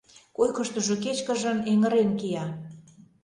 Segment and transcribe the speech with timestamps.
[0.37, 2.45] Койкыштыжо кечкыжын, эҥырен кия.